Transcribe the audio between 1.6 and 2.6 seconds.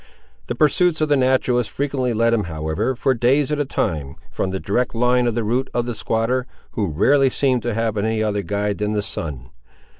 frequently led him,